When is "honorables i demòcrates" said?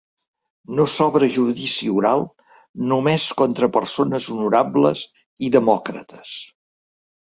4.39-6.39